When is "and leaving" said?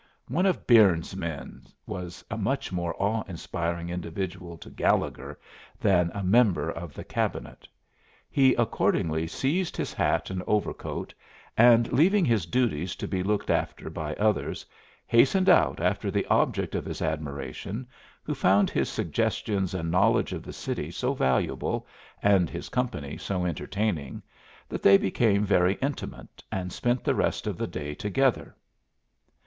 11.55-12.25